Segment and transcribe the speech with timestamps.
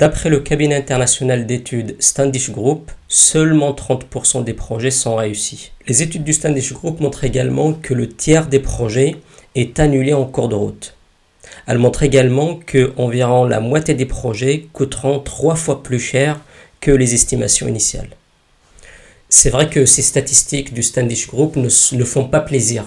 [0.00, 5.72] D'après le cabinet international d'études Standish Group, seulement 30% des projets sont réussis.
[5.86, 9.16] Les études du Standish Group montrent également que le tiers des projets
[9.54, 10.94] est annulé en cours de route.
[11.66, 16.40] Elles montrent également que environ la moitié des projets coûteront trois fois plus cher
[16.80, 18.16] que les estimations initiales.
[19.28, 22.86] C'est vrai que ces statistiques du Standish Group ne, ne font pas plaisir,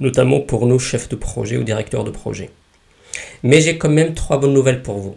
[0.00, 2.48] notamment pour nos chefs de projet ou directeurs de projet.
[3.42, 5.16] Mais j'ai quand même trois bonnes nouvelles pour vous.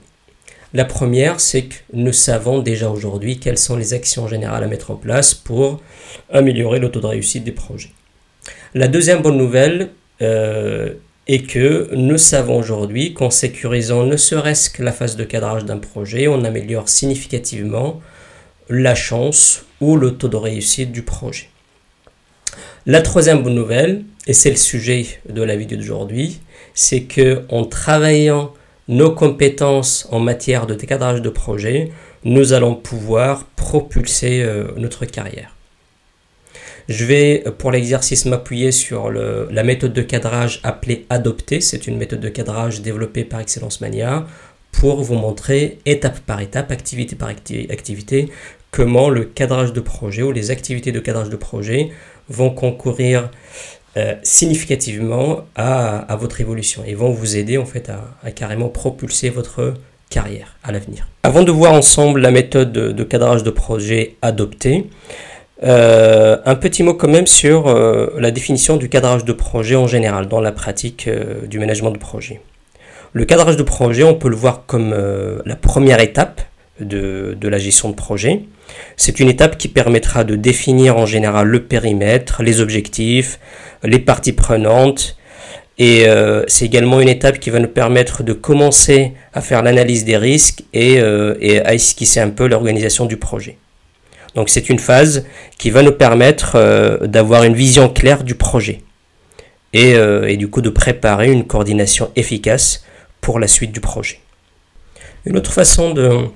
[0.76, 4.92] La première, c'est que nous savons déjà aujourd'hui quelles sont les actions générales à mettre
[4.92, 5.82] en place pour
[6.30, 7.92] améliorer le taux de réussite des projets.
[8.74, 9.92] La deuxième bonne nouvelle
[10.22, 10.96] euh,
[11.28, 15.78] est que nous savons aujourd'hui qu'en sécurisant ne serait-ce que la phase de cadrage d'un
[15.78, 18.02] projet, on améliore significativement
[18.68, 21.48] la chance ou le taux de réussite du projet.
[22.86, 26.42] La troisième bonne nouvelle, et c'est le sujet de la vidéo d'aujourd'hui,
[26.74, 28.54] c'est que en travaillant
[28.88, 31.92] nos compétences en matière de décadrage de projet,
[32.24, 35.56] nous allons pouvoir propulser euh, notre carrière.
[36.88, 41.60] Je vais pour l'exercice m'appuyer sur la méthode de cadrage appelée Adopter.
[41.60, 44.28] C'est une méthode de cadrage développée par Excellence Mania
[44.72, 48.30] pour vous montrer étape par étape, activité par activité,
[48.72, 51.92] comment le cadrage de projet ou les activités de cadrage de projet
[52.30, 53.32] vont concourir
[53.98, 59.74] euh, significativement à, votre évolution et vont vous aider en fait à, carrément propulser votre
[60.10, 61.08] carrière à l'avenir.
[61.24, 64.90] Avant de voir ensemble la méthode de, cadrage de projet adoptée,
[65.64, 69.88] euh, un petit mot quand même sur euh, la définition du cadrage de projet en
[69.88, 71.10] général dans la pratique
[71.48, 72.42] du management de projet.
[73.14, 74.94] Le cadrage de projet, on peut le voir comme
[75.46, 76.42] la première étape
[76.82, 78.42] de, la gestion de projet.
[78.98, 83.40] C'est une étape qui permettra de définir en général le périmètre, les objectifs,
[83.84, 85.18] les parties prenantes.
[85.78, 90.06] Et euh, c'est également une étape qui va nous permettre de commencer à faire l'analyse
[90.06, 91.36] des risques et, euh,
[91.66, 93.58] à esquisser un peu l'organisation du projet.
[94.36, 95.26] Donc c'est une phase
[95.58, 98.82] qui va nous permettre euh, d'avoir une vision claire du projet
[99.74, 102.86] et, et du coup de préparer une coordination efficace
[103.20, 104.22] pour la suite du projet.
[105.26, 106.30] Une autre façon de,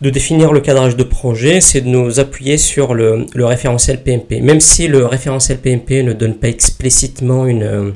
[0.00, 4.40] de définir le cadrage de projet, c'est de nous appuyer sur le, référentiel PMP.
[4.40, 7.94] Même si le référentiel PMP ne donne pas explicitement une,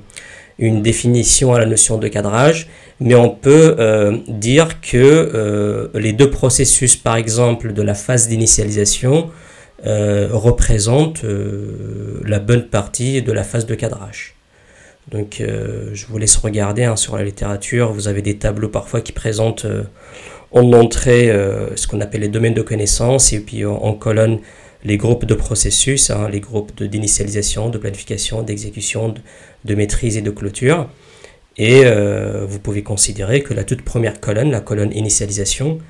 [0.58, 2.68] une définition à la notion de cadrage,
[3.00, 8.28] mais on peut euh, dire que euh, les deux processus, par exemple, de la phase
[8.28, 9.30] d'initialisation,
[9.86, 11.24] euh, représentent
[12.24, 14.34] la bonne partie de la phase de cadrage.
[15.12, 19.12] Donc je vous laisse regarder hein, sur la littérature, vous avez des tableaux parfois qui
[19.12, 19.64] présentent
[20.50, 24.40] en entrée euh, ce qu'on appelle les domaines de connaissances et puis en, colonne
[24.84, 29.14] les groupes de processus, hein, les groupes d'initialisation, de, planification, d'exécution,
[29.64, 30.88] de, maîtrise et de clôture.
[31.56, 35.80] Et euh, vous pouvez considérer que la toute première colonne, la colonne initialisation,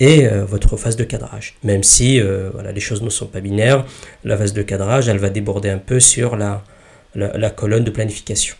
[0.00, 1.56] est euh, votre phase de cadrage.
[1.62, 3.84] Même si les choses ne sont pas binaires,
[4.24, 8.56] la phase de cadrage, elle va déborder un peu sur la colonne de planification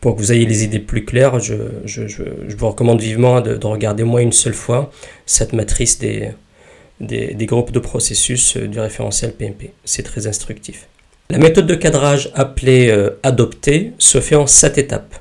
[0.00, 1.54] pour que vous ayez les idées plus claires, je,
[2.56, 4.90] vous recommande vivement de, regarder au moins une seule fois
[5.24, 6.32] cette matrice des,
[7.46, 9.72] groupes de processus euh, du référentiel PMP.
[9.84, 10.86] C'est très instructif.
[11.30, 15.16] La méthode de cadrage appelée euh, adopter se fait en sept étapes.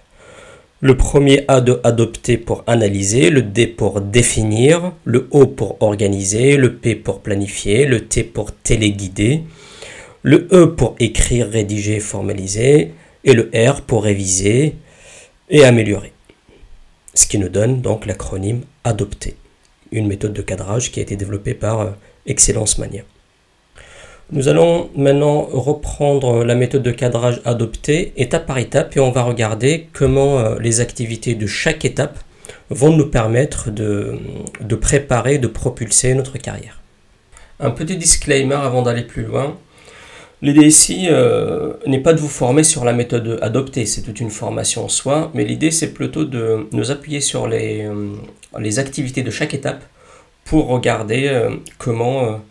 [0.82, 6.58] Le premier A de adopter pour analyser, le D pour définir, le O pour organiser,
[6.58, 9.42] le P pour planifier, le T pour téléguider,
[10.22, 12.92] le E pour écrire, rédiger, formaliser,
[13.26, 14.76] et le R pour réviser
[15.50, 16.14] et améliorer.
[17.14, 19.36] Ce qui nous donne donc l'acronyme adopter,
[19.92, 21.92] une méthode de cadrage qui a été développée par euh,
[22.26, 23.02] Excellence Mania.
[24.32, 29.24] Nous allons maintenant reprendre la méthode de cadrage adoptée étape par étape et on va
[29.24, 32.20] regarder comment euh, les activités de chaque étape
[32.70, 34.18] vont nous permettre de,
[34.62, 36.82] de préparer, de propulser notre carrière.
[37.60, 39.58] Un petit disclaimer avant d'aller plus loin.
[40.46, 44.30] L'idée ici euh, n'est pas de vous former sur la méthode adoptée, c'est toute une
[44.30, 49.32] formation en soi, mais l'idée c'est plutôt de nous appuyer sur les, euh, activités de
[49.32, 49.84] chaque étape
[50.44, 51.50] pour regarder euh,
[51.80, 52.42] comment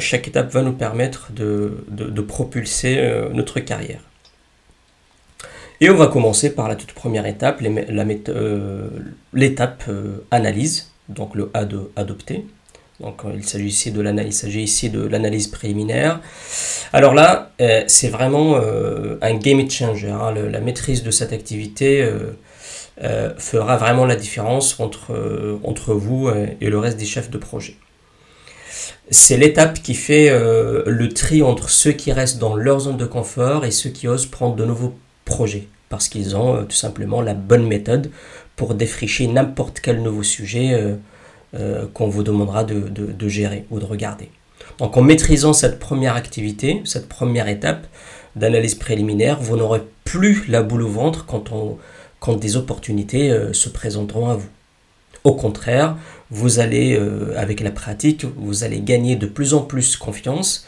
[0.00, 2.98] chaque étape va nous permettre de, de, propulser
[3.32, 4.00] notre carrière.
[5.80, 7.62] Et on va commencer par la toute première étape,
[9.32, 9.84] l'étape
[10.30, 12.44] analyse, donc le A de adopter.
[13.00, 16.20] Donc il s'agit ici de l'analyse, préliminaire.
[16.92, 20.10] Alors là, euh, c'est vraiment euh, un game changer.
[20.10, 20.32] Hein.
[20.32, 22.08] la maîtrise de cette activité
[23.02, 26.30] euh, fera vraiment la différence entre vous
[26.60, 27.76] et le reste des chefs de projet.
[29.10, 33.64] C'est l'étape qui fait le tri entre ceux qui restent dans leur zone de confort
[33.64, 34.94] et ceux qui osent prendre de nouveaux
[35.24, 38.10] projets parce qu'ils ont tout simplement la bonne méthode
[38.56, 40.96] pour défricher n'importe quel nouveau sujet
[41.92, 44.30] qu'on vous demandera de gérer ou de regarder.
[44.78, 47.86] Donc en maîtrisant cette première activité, cette première étape
[48.36, 54.30] d'analyse préliminaire, vous n'aurez plus la boule au ventre quand, des opportunités euh, se présenteront
[54.30, 54.48] à vous.
[55.24, 55.96] Au contraire,
[56.30, 60.66] vous allez, euh, avec la pratique, vous allez gagner de plus en plus confiance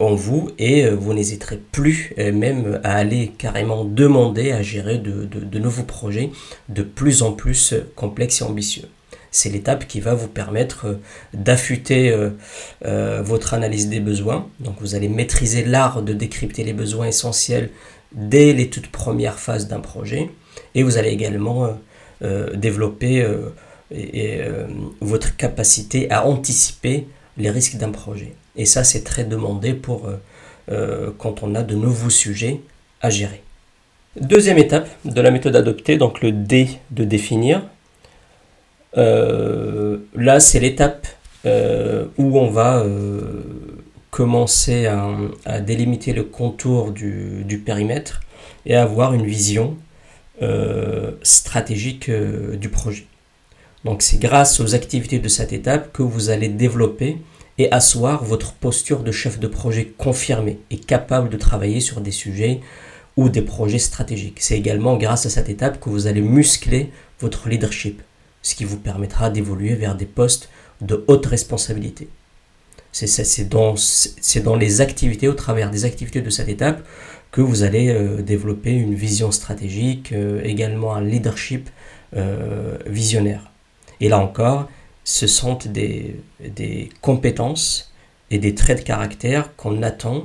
[0.00, 5.58] en vous et euh, vous n'hésiterez plus même à aller carrément demander à gérer de
[5.58, 6.30] nouveaux projets
[6.68, 8.88] de plus en plus complexes et ambitieux
[9.36, 10.94] c'est l'étape qui va vous permettre euh,
[11.34, 12.30] d'affûter euh,
[12.86, 14.48] euh, votre analyse des besoins.
[14.60, 17.70] Donc vous allez maîtriser l'art de décrypter les besoins essentiels
[18.12, 20.30] dès les toutes premières phases d'un projet.
[20.74, 21.78] Et vous allez également
[22.54, 23.26] développer
[25.00, 28.32] votre capacité à anticiper les risques d'un projet.
[28.56, 30.08] Et ça, c'est très demandé pour
[31.18, 32.60] quand on a de nouveaux sujets
[33.02, 33.42] à gérer.
[34.18, 37.62] Deuxième étape de la méthode adoptée, donc le D de définir.
[38.96, 41.06] Euh, là, c'est l'étape
[41.44, 43.42] euh, où on va euh,
[44.10, 48.20] commencer à, délimiter le contour du, périmètre
[48.64, 49.76] et avoir une vision
[51.22, 53.06] stratégique du projet.
[53.84, 57.18] Donc c'est grâce aux activités de cette étape que vous allez développer
[57.58, 62.10] et asseoir votre posture de chef de projet confirmé et capable de travailler sur des
[62.10, 62.60] sujets
[63.16, 64.40] ou des projets stratégiques.
[64.40, 66.90] C'est également grâce à cette étape que vous allez muscler
[67.20, 68.02] votre leadership,
[68.46, 70.48] ce qui vous permettra d'évoluer vers des postes
[70.80, 72.08] de haute responsabilité.
[72.92, 76.86] C'est dans, les activités, au travers des activités de cette étape,
[77.32, 81.68] que vous allez euh, développer une vision stratégique, euh, également un leadership
[82.16, 83.50] euh, visionnaire.
[84.00, 84.70] Et là encore,
[85.02, 87.92] ce sont des, des compétences
[88.30, 90.24] et des traits de caractère qu'on attend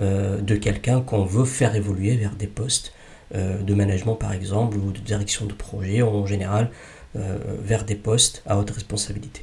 [0.00, 2.92] de quelqu'un qu'on veut faire évoluer vers des postes
[3.34, 6.70] de management par exemple ou de direction de projet en général
[7.14, 9.42] vers des postes à haute responsabilité.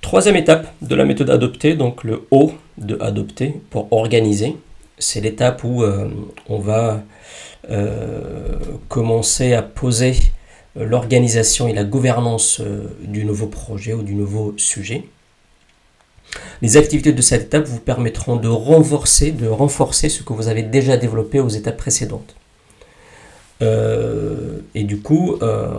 [0.00, 4.56] Troisième étape de la méthode adoptée, donc le O de adopter pour organiser.
[4.98, 6.08] C'est l'étape où euh,
[6.48, 7.02] on va
[7.70, 8.54] euh,
[8.88, 10.14] commencer à poser
[10.76, 12.60] l'organisation et la gouvernance
[13.00, 15.04] du nouveau projet ou du nouveau sujet.
[16.62, 20.62] Les activités de cette étape vous permettront de renforcer, de renforcer ce que vous avez
[20.62, 22.36] déjà développé aux étapes précédentes.
[23.62, 25.70] Euh, et du coup, euh,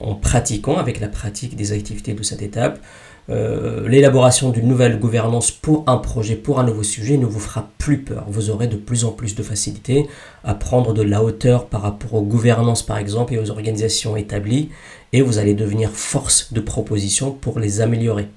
[0.00, 2.80] en pratiquant, avec la pratique des activités de cette étape,
[3.28, 7.68] euh, l'élaboration d'une nouvelle gouvernance pour un projet, pour un nouveau sujet ne vous fera
[7.78, 8.24] plus peur.
[8.28, 10.08] Vous aurez de plus en plus de facilité
[10.42, 14.70] à prendre de la hauteur par rapport aux gouvernances par exemple et aux organisations établies
[15.12, 18.28] et vous allez devenir force de proposition pour les améliorer.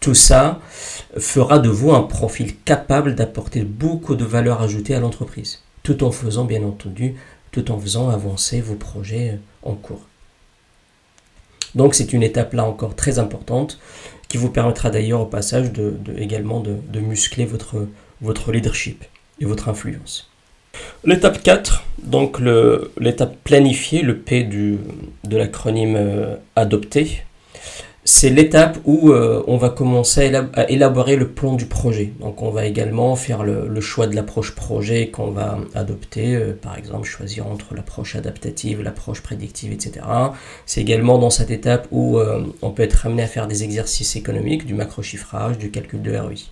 [0.00, 0.60] Tout ça
[1.18, 6.10] fera de vous un profil capable d'apporter beaucoup de valeur ajoutée à l'entreprise, tout en
[6.10, 7.14] faisant bien entendu
[7.52, 10.09] tout en faisant avancer vos projets en cours.
[11.74, 13.78] Donc c'est une étape là encore très importante
[14.28, 17.86] qui vous permettra d'ailleurs au passage de, également de, muscler votre,
[18.20, 19.04] votre leadership
[19.40, 20.30] et votre influence.
[21.04, 22.38] L'étape 4, donc
[22.98, 27.22] l'étape planifiée, le P de l'acronyme euh, adopté,
[28.04, 32.12] c'est l'étape où euh, on va commencer à élaborer le plan du projet.
[32.20, 36.78] Donc on va également faire le, choix de l'approche projet qu'on va adopter, euh, par
[36.78, 40.06] exemple choisir entre l'approche adaptative, l'approche prédictive, etc.
[40.64, 44.16] C'est également dans cette étape où euh, on peut être amené à faire des exercices
[44.16, 46.48] économiques, du macro-chiffrage, du calcul de ROI.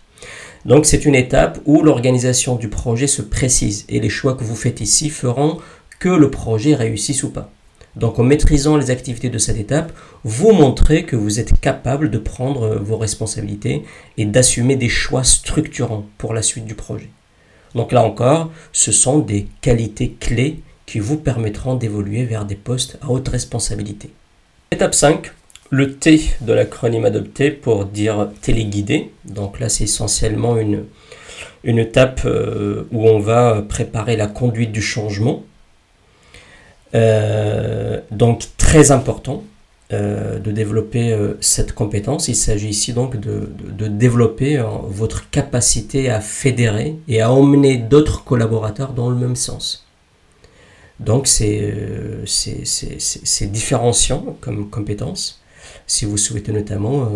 [0.66, 4.56] Donc c'est une étape où l'organisation du projet se précise et les choix que vous
[4.56, 5.58] faites ici feront
[5.98, 7.50] que le projet réussisse ou pas.
[7.96, 9.92] Donc en maîtrisant les activités de cette étape,
[10.24, 13.84] vous montrez que vous êtes capable de prendre vos responsabilités
[14.16, 17.10] et d'assumer des choix structurants pour la suite du projet.
[17.74, 22.98] Donc là encore, ce sont des qualités clés qui vous permettront d'évoluer vers des postes
[23.02, 24.10] à haute responsabilité.
[24.70, 25.30] Étape 5,
[25.70, 29.10] le T de l'acronyme adopté pour dire téléguidé.
[29.26, 30.84] Donc là, c'est essentiellement une,
[31.62, 35.44] une étape euh, où on va préparer la conduite du changement
[36.94, 39.44] euh, donc très important
[39.92, 42.28] euh, de développer euh, cette compétence.
[42.28, 43.48] Il s'agit ici donc de,
[43.88, 49.86] développer votre capacité à fédérer et à emmener d'autres collaborateurs dans le même sens.
[51.00, 51.74] Donc c'est
[53.42, 55.40] différenciant comme compétence
[55.86, 57.08] si vous souhaitez notamment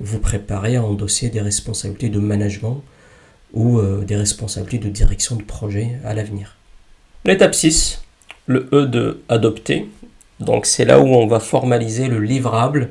[0.00, 2.82] vous préparer à endosser des responsabilités de management
[3.54, 6.56] ou des responsabilités de direction de projet à l'avenir.
[7.24, 8.01] L'étape 6,
[8.46, 9.88] le E de adopter.
[10.40, 12.90] Donc c'est là où on va formaliser le livrable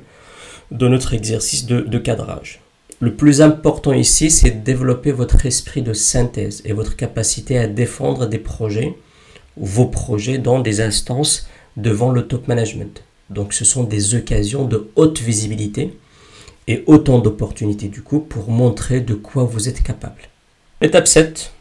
[0.71, 2.61] de notre exercice de, cadrage.
[2.99, 7.67] Le plus important ici, c'est de développer votre esprit de synthèse et votre capacité à
[7.67, 8.95] défendre des projets,
[9.57, 13.03] vos projets dans des instances devant le top management.
[13.29, 15.93] Donc ce sont des occasions de haute visibilité
[16.67, 20.21] et autant d'opportunités du coup pour montrer de quoi vous êtes capable.
[20.81, 21.51] Étape 7.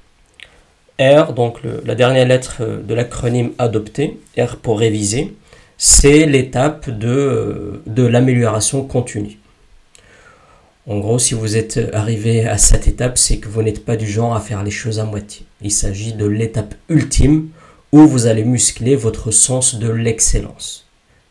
[1.01, 5.35] R, donc la dernière lettre euh, de l'acronyme adopté, R pour réviser,
[5.79, 9.39] c'est l'étape de, euh, de l'amélioration continue.
[10.87, 14.07] En gros, si vous êtes arrivé à cette étape, c'est que vous n'êtes pas du
[14.07, 15.47] genre à faire les choses à moitié.
[15.63, 17.49] Il s'agit de l'étape ultime
[17.93, 20.87] où vous allez muscler votre sens de l'excellence.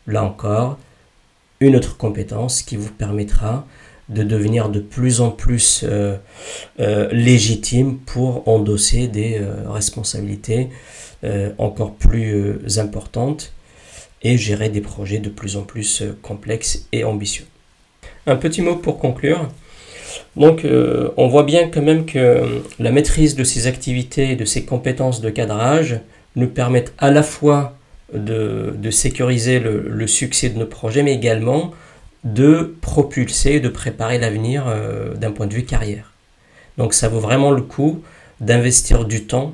[0.07, 0.77] Là encore,
[1.59, 3.67] une autre compétence qui vous permettra
[4.09, 6.15] de devenir de plus en plus euh,
[6.79, 10.69] euh, légitime pour endosser des euh, responsabilités
[11.57, 13.51] encore plus importantes
[14.21, 17.43] et gérer des projets de plus en plus complexes et ambitieux.
[18.25, 19.49] Un petit mot pour conclure.
[20.37, 20.65] Donc
[21.17, 25.19] on voit bien quand même que la maîtrise de ces activités et de ces compétences
[25.19, 25.99] de cadrage
[26.37, 27.77] nous permettent à la fois
[28.13, 31.71] de, sécuriser le, succès de nos projets, mais également
[32.23, 36.13] de propulser, de préparer l'avenir euh, d'un point de vue carrière.
[36.77, 38.01] Donc ça vaut vraiment le coup
[38.41, 39.53] d'investir du temps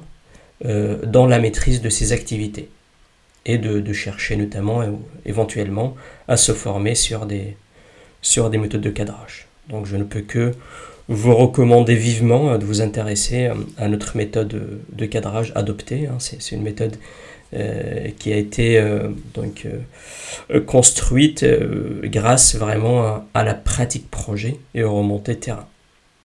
[0.65, 2.69] euh, dans la maîtrise de ces activités
[3.47, 4.91] et de, chercher notamment euh,
[5.25, 5.95] éventuellement
[6.27, 7.55] à se former sur des,
[8.57, 9.47] méthodes de cadrage.
[9.69, 10.53] Donc je ne peux que
[11.07, 16.07] vous recommander vivement de vous intéresser à notre méthode de cadrage adoptée.
[16.07, 16.15] Hein.
[16.17, 16.97] C'est une méthode
[18.17, 19.67] qui a été euh, donc
[20.51, 21.45] euh, construite
[22.03, 25.67] grâce vraiment à, à la pratique projet et aux remontées terrain.